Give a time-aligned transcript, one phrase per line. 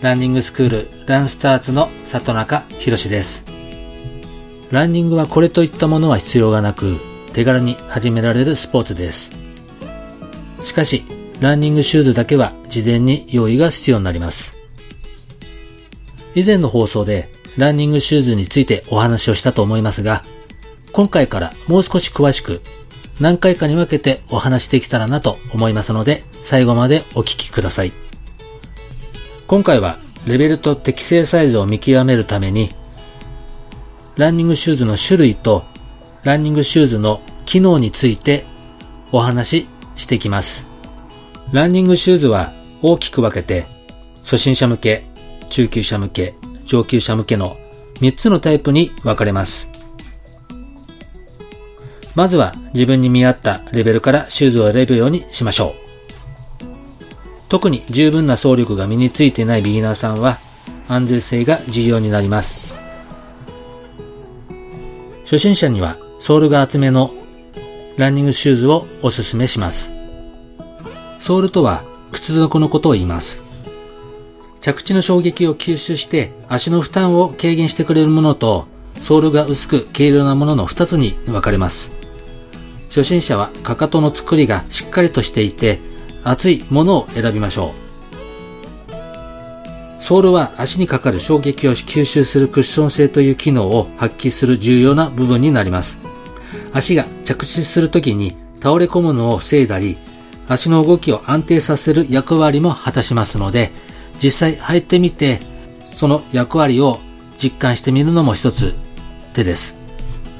[0.00, 3.42] ランニングスクールランスターツの里中博です。
[4.70, 6.98] ランニングはこれといったものは必要がなく、
[7.32, 9.32] 手軽に始められるスポーツです。
[10.62, 11.02] しかし、
[11.40, 14.56] ランニングシューズだけは事前に用意が必要になります。
[16.36, 20.22] 以前の放送でランニングシューズについてお話をしたと思いますが、
[20.92, 22.62] 今回からもう少し詳しく
[23.20, 28.07] 何回かに分けてお話できたらなと思いますので、最後までお聞きください。
[29.48, 29.96] 今回は
[30.26, 32.68] レベルと適正サイズを見極めるために、
[34.16, 35.64] ランニングシューズの種類と
[36.22, 38.44] ランニングシューズの機能について
[39.10, 40.66] お話ししていきます。
[41.50, 43.64] ランニングシューズは大きく分けて、
[44.22, 45.06] 初心者向け、
[45.48, 46.34] 中級者向け、
[46.66, 47.56] 上級者向けの
[48.02, 49.70] 3つのタイプに分かれます。
[52.14, 55.87] まずは自分に見合ったレベルからシューズを選ぶようにしましょう。
[57.48, 60.38] 特に十分な走力が身についていないビギナーさんは
[60.86, 62.74] 安全性が重要になります。
[65.24, 67.12] 初心者にはソールが厚めの
[67.96, 69.90] ランニングシューズをおすすめします。
[71.20, 71.82] ソールとは
[72.12, 73.42] 靴底のことを言います。
[74.60, 78.66] 着地の衝撃を吸収して足の負担を軽減してくれるものと
[79.02, 81.90] ソールが薄く軽量なものの2つに分かれます。
[82.88, 85.78] 初心者はかかとの作りがしっかりとしていて
[86.24, 87.88] 厚いものを選びましょう。
[90.02, 95.98] ソールは足にかかる衝撃を吸収するクッション性という機能を発揮する重要な部分になります。
[96.72, 99.98] 足が着地するときに倒れ込むのを防いだり、
[100.48, 103.70] 足の動きを安定させる役割も果たしますので、
[104.22, 105.40] 実際履いてみて、
[105.94, 107.00] その役割を
[107.42, 108.74] 実感してみるのも一つ
[109.34, 109.74] 手です。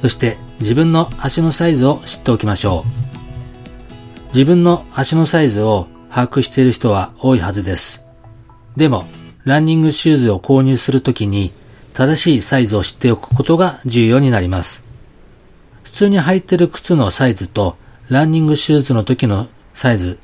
[0.00, 3.07] そして自分の足のサイズを知っておきましょう。
[4.28, 8.02] 自分の足のサイズを把握している人は多いはずです。
[8.76, 9.06] でも、
[9.44, 11.52] ランニングシューズを購入するときに
[11.94, 14.82] 正しいサイズを知っておくことが重要になります。
[15.82, 17.76] 普通に履いてる靴のサイズと
[18.08, 20.18] ランニングシューズの時のサイズ、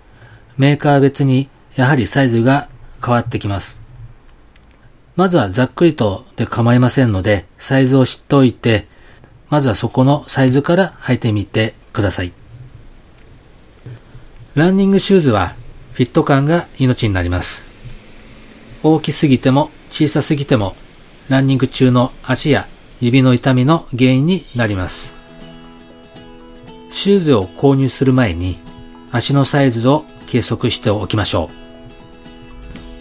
[0.58, 2.68] メーカー別にやはりサイズが
[3.02, 3.80] 変わってきます。
[5.16, 8.86] まずはざっくりとで構いませんので、サイズを知っておいて、
[9.48, 12.32] まずはそこのサイズから履いてみてください。
[14.54, 15.56] ランニングシューズは
[15.94, 17.62] フィット感が命になります。
[18.84, 20.76] 大きすぎても小さすぎても
[21.28, 22.68] ランニング中の足や
[23.00, 25.12] 指の痛みの原因になります。
[26.92, 28.56] シューズを購入する前に
[29.10, 31.50] 足のサイズを計測しておきましょ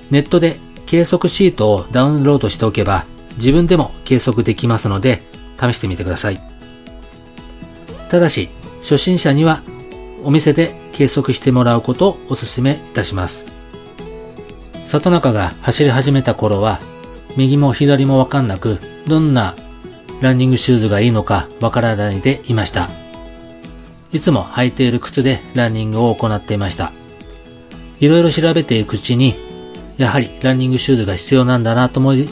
[0.09, 0.13] う。
[0.13, 0.55] ネットで
[0.87, 3.05] 計測シートをダウンロードしておけば
[3.37, 5.21] 自分でも計測できますので
[5.59, 6.41] 試してみてください。
[8.09, 8.49] ただし
[8.81, 9.61] 初心者には
[10.23, 13.45] お店で計測してもらうことをお勧めいたします。
[14.87, 16.79] 里中が走り始めた頃は、
[17.35, 19.55] 右も左もわかんなく、どんな
[20.21, 22.89] ランニングシューズがいいのかわからないでいました。
[24.13, 26.93] いつも履いている靴でランニングを行っていました。
[27.99, 29.33] いろいろ調べていくうちに、
[29.97, 32.29] やはりランニングシューズが必要なんだなと思い、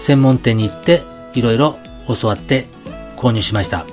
[0.00, 1.02] 専門店に行って
[1.34, 1.76] いろいろ
[2.08, 2.66] 教わって
[3.16, 3.84] 購入しました。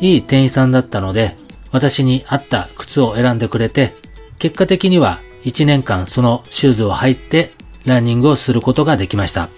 [0.00, 1.36] いい店員さんだったので、
[1.72, 3.94] 私に合った靴を選んでくれて、
[4.38, 7.52] 結果的には1年間そのシューズを履いて
[7.84, 9.48] ランニングをすることができました。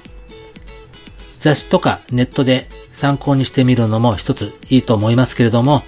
[1.39, 5.83] 雑誌とかネットで参考にしてみるのも一ついいと思いますけれども、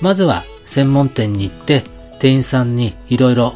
[0.00, 1.82] まずは専門店に行って
[2.18, 3.54] 店員さんに色々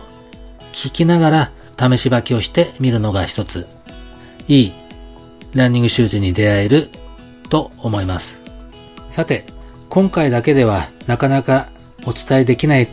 [0.72, 3.66] 聞きながら試し履きをしてみるのが一つ
[4.48, 4.72] いい
[5.54, 6.88] ランニングシューズに出会える
[7.48, 8.40] と思います。
[9.10, 9.44] さて、
[9.92, 11.68] 今回だけではなかなか
[12.06, 12.88] お伝えできない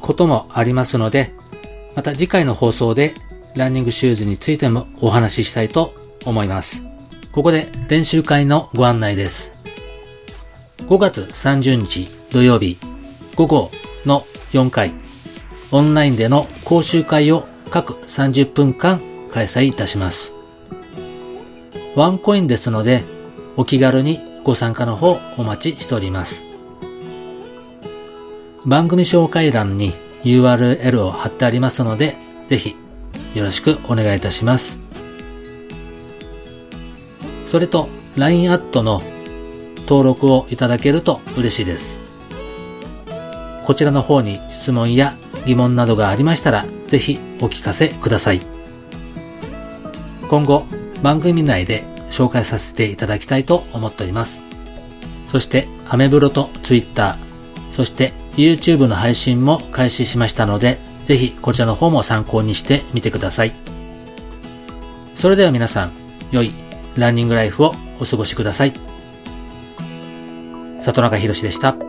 [0.00, 1.34] こともありますので、
[1.94, 3.12] また次回の放送で
[3.54, 6.82] ランニングシューズについてもお話ししたいと思います。
[7.32, 9.62] ここで練習会のご案内です。
[10.86, 12.78] 5月30日土曜日
[13.36, 13.70] 午後
[14.06, 14.22] の
[14.52, 14.94] 4回、
[15.70, 20.32] オンラインでの講習会を各30分間開催いたします。
[21.94, 23.04] ワンコインですので、
[23.58, 26.40] お気軽にご参加の方お待ちしております。
[28.64, 29.92] 番組紹介欄に
[30.24, 32.16] URL を貼ってありますので、
[32.46, 32.74] ぜひ
[33.34, 34.78] よろしくお願いいたします。
[37.50, 39.02] それと LINE アットの
[39.80, 41.98] 登録をいただけると嬉しいです。
[43.66, 45.12] こちらの方に質問や
[45.44, 48.40] 疑問などがありましたら、ぜひお聞かせください。
[50.30, 50.64] 今後、
[51.02, 54.42] 番組内で紹介させていただきたいと思っております。
[55.30, 57.16] そして、アメブロと Twitter、
[57.76, 63.52] そして YouTube の配信も開始しましたので、ぜひこちらの方も参考にしてみてください。
[65.14, 65.92] それでは皆さん、
[66.32, 66.50] 良い
[66.96, 68.72] ランニングライフをお過ごしください。
[70.80, 71.87] 里中博でした。